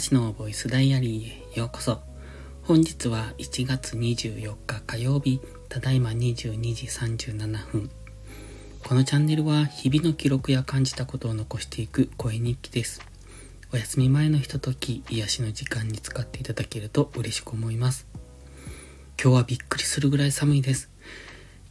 [0.00, 2.00] しのボイスダイアリーへようこそ。
[2.62, 7.90] 本日は1月24日火曜日、ただいま22時37分。
[8.82, 13.02] このチャンネルは日々の記録や感じたことを残していく声日記です。
[13.74, 18.06] お休み前のひととき、癒しの時間に使っていただけると嬉しく思います。
[19.22, 20.88] 今日はびっくりするぐらい寒いです。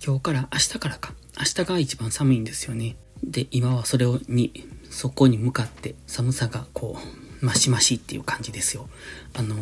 [0.06, 1.16] 今日から明日からか。
[1.36, 2.96] 明日が一番寒いんですよね。
[3.24, 8.90] で、今はそれをに、そこに向かって寒さがこう、マシマシっていう感じですよ。
[9.34, 9.60] あのー、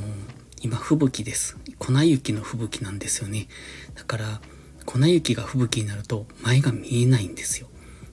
[0.61, 1.57] 今吹雪です。
[1.77, 3.47] 粉雪の吹雪なんですよね。
[3.95, 4.41] だから、
[4.85, 7.67] 粉雪が吹雪になると前が見えないんですよ。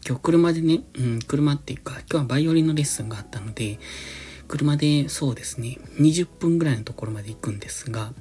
[0.07, 3.79] 今日車でね、うん、車っていうか、今日はバイオリンのレッスンがあったので、
[4.49, 8.13] 車でそうですね、20分ぐらいのところまで行くんですが、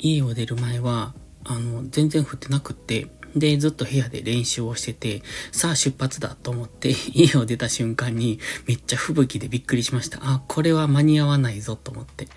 [0.00, 10.18] 家を出る前は、あの、全然降ってなくって、で、ずっと部屋で練習をしてて、さあ出発だと思って 家を出た瞬間にめっちゃ吹雪でびっくりしました。
[10.22, 12.28] あ、これは間に合わないぞと思って。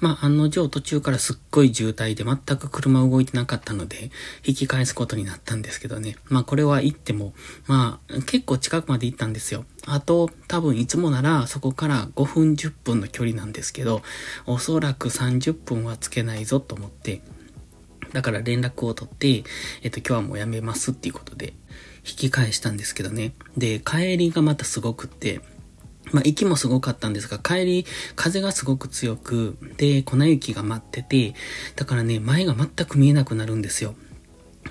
[0.00, 4.10] まあ、案の定途中からすっごい渋滞で全く車動いてなかったので、
[4.44, 6.16] 引き返すことになったんですけどね。
[6.28, 7.34] まあ、これは行っても、
[7.66, 9.64] まあ、結構近くまで行ったんですよ。
[9.86, 14.02] あと、多分いつもならそこから5分10分の距離なんですけど、
[14.46, 17.22] おそらく30分はつけないぞと思って、
[18.12, 19.44] だから連絡を取って、
[19.82, 21.54] えっと、今日はもうやめますっていうことで、
[21.98, 23.34] 引き返したんですけどね。
[23.56, 25.40] で、帰りがまたすごくって、
[26.12, 31.34] まあ、息もすごかったんですが、帰り、風がすごく強く、で、粉雪が待ってて、
[31.76, 33.94] だからね、前が全く見えなくなるんですよ。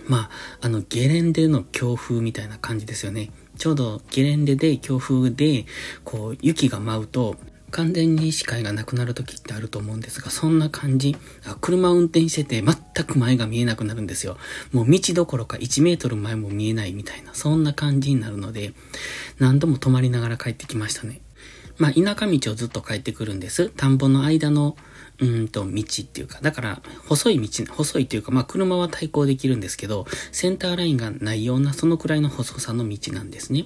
[0.08, 0.30] まあ、
[0.62, 3.32] あの、ゲレンデの強風みたいな感じですよね。
[3.58, 5.66] ちょうどゲレンデで強風で、
[6.04, 7.36] こう、雪が舞うと、
[7.70, 11.16] 完全に視界がなくなる時ってあると思うんですが、そんな感じ。
[11.62, 14.38] 車運転してて全く前が見えなくなるんですよ。
[14.72, 18.73] もう道どころか1メートル前も見えないみたいな、そんな感じになるので、
[19.39, 21.22] 何度も止まりながら帰ってきましたね。
[21.80, 23.70] まあ、田舎道をずっと帰ってくるんです。
[23.70, 24.76] 田んぼの間の、
[25.20, 33.66] うんと、道っていうか、だから、細い道、細いというか、まあ、車は対向できるんですけど、センターラインがないような、そのくらいの細さの道なんですね。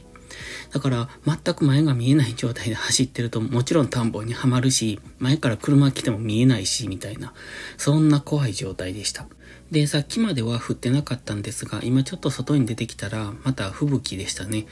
[0.71, 7.33] だから、全く前が見えない状態で走ってると、もちろん田んぼにはまるし、前から車来ても見えないし、みたいな、
[7.77, 9.27] そんな怖い状態でした。
[9.71, 14.65] で、さっきまでは降ってなかったんですが、今ちょっと外に出てきたら、また吹雪でしたね。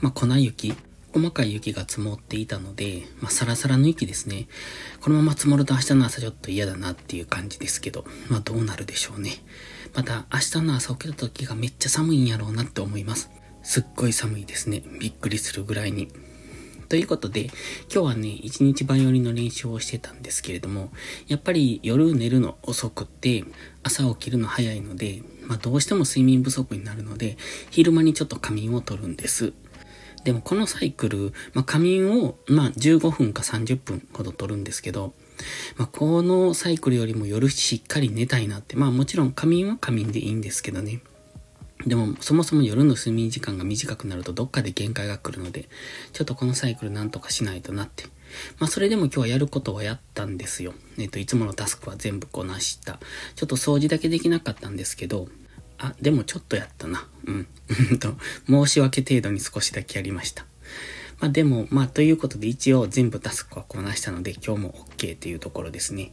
[0.00, 0.74] まあ、粉雪。
[1.16, 4.48] 細かい雪が積もっていたので、まあ、サラサラの雪ですね。
[5.00, 9.42] このまま積もると明日の朝ちょっと嫌だなっていう感じですけど、まあどうなるでしょうね。
[9.94, 13.30] また明日の朝起きた時がめっちゃ寒いんやろうなって思います。
[13.66, 14.80] すっごい寒いですね。
[15.00, 16.08] びっくりするぐらいに。
[16.88, 17.54] ということで、今
[17.88, 20.92] 日はね、一日バイオリンの練習をしてたんですけれども、
[21.26, 23.42] やっぱり夜寝るの遅くって、
[23.82, 27.36] 朝起きるの早いので、まあどうしても睡眠不足になるので、
[27.70, 29.52] 昼間にちょっと仮眠を取るんです。
[30.22, 35.12] でもこのサイクル、まあ仮眠を、まあ15分か30分ほど取るんですけど、
[35.76, 41.00] まあこのサイクルよりも夜しっかり寝たいなって、まあもちろん仮眠は仮眠でいいんですけどね。
[41.84, 45.68] でも、そもそも夜の睡眠時間が短くなるとどっかで限界が来るので、
[46.12, 48.04] ちょっとこのサイクルなんとかしないとなって。
[48.58, 50.74] まあ、それでも今日はやることはやったんですよ。
[50.98, 52.98] えっと、いつものタスクは全部こなした。
[53.34, 55.28] ちょっと掃除だけできなかったんですけど、
[55.78, 57.06] あ、でもちょっとやったな。
[57.26, 57.46] うん。
[58.00, 58.16] と、
[58.46, 60.46] 申し訳程度に少しだけやりました。
[61.20, 66.12] まあでも、まあということで一応全部タスクはこなしたので今日も OK っていうところですね。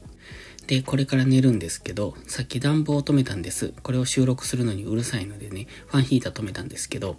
[0.67, 3.73] で、これから寝るんですけど、さっき暖房を止めたんです。
[3.83, 7.17] これを収録するのにうるさいのでね、ファンヒーター止めたんですけど、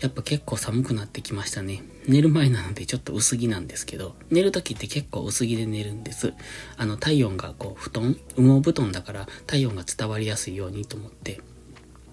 [0.00, 1.82] やっぱ結構寒くなってきましたね。
[2.06, 6.34] 寝る前なのでちょっと薄着なんですけど、寝る時って結構薄着で寝るんです。
[6.76, 11.40] あの、体温がこう、布団羽毛布団だから体温が伝わりやすいようにと思って、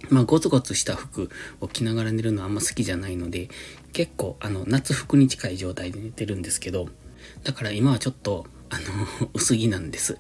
[0.10, 1.30] まあ、ゴツゴツした服
[1.62, 3.50] を着ながら寝るのはあんま好きじゃないので、
[3.94, 6.88] 結構、あの、夏服に近い状態で寝てるんですけど、
[7.44, 10.18] だから今はちょっと、あの、 薄着なんです。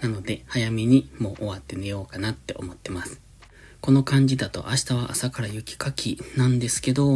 [0.00, 3.20] なので、早めにもう終わって寝ようかなって思ってます。
[3.80, 7.08] この感じだと明日は朝から雪かきなんですけど、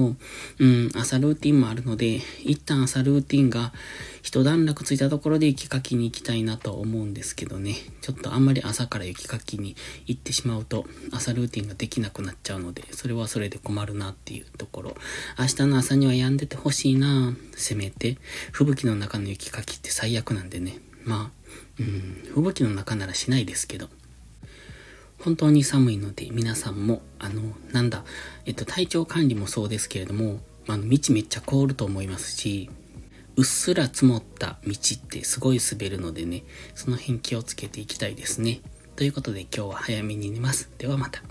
[0.58, 3.72] うん、朝ルーティンもあるので、一旦朝ルーティンが
[4.22, 7.76] 一段落ついたところで雪かきに行きたいなと思うんですけどね。
[8.00, 9.76] ちょっとあんまり朝から雪かきに
[10.06, 14.96] 行ってしまうと、朝ルーティンができなくなっちゃうので、それはそれで困るなっていうところ。
[15.38, 18.16] 明日の朝には止んでてほしいなせめて。
[18.52, 20.78] 吹雪の中の雪かきって最悪なんでね。
[21.04, 23.90] まあ、うん、吹雪の中ならしないですけど。
[25.24, 27.40] 本当に寒いので皆さんも、あの、
[27.72, 28.04] なんだ、
[28.44, 32.68] えっと、体調管理もそうですけれども、あの、道めっちゃ凍ると思いますし、
[33.36, 36.44] うっすら積もった道ってすごい滑るのでね、
[36.74, 38.60] その辺気をつけていきたいですね。
[38.96, 40.70] ということで今日は早めに寝ます。
[40.76, 41.22] ではまた。